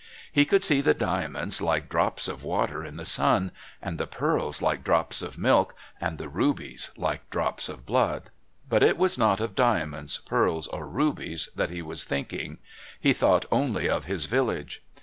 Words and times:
He 0.31 0.45
could 0.45 0.63
see 0.63 0.81
the 0.81 0.95
diamonds 0.95 1.61
like 1.61 1.87
drops 1.87 2.27
of 2.27 2.43
water 2.43 2.83
in 2.83 2.97
the 2.97 3.05
sun, 3.05 3.51
and 3.83 3.99
the 3.99 4.07
pearls 4.07 4.59
like 4.59 4.83
drops 4.83 5.21
of 5.21 5.37
milk, 5.37 5.75
and 5.99 6.17
the 6.17 6.27
rubies 6.27 6.89
like 6.97 7.29
drops 7.29 7.69
of 7.69 7.85
blood, 7.85 8.31
but 8.67 8.81
it 8.81 8.97
was 8.97 9.19
not 9.19 9.39
of 9.39 9.53
diamonds, 9.53 10.17
pearls 10.17 10.65
or 10.65 10.87
rubies 10.87 11.49
that 11.55 11.69
he 11.69 11.83
was 11.83 12.03
thinking 12.03 12.57
he 12.99 13.13
thought 13.13 13.45
only 13.51 13.87
of 13.87 14.05
his 14.05 14.25
village. 14.25 14.81